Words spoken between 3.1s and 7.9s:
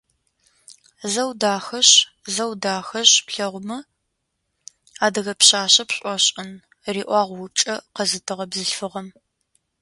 плъэгъумэ- адыгэ пшъашъэ пшӏошӏын»,- риӏуагъ упчӏэ